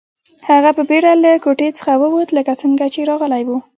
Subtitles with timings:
[0.49, 3.49] هغه په بیړه له کوټې څخه ووت لکه څنګه چې راغلی و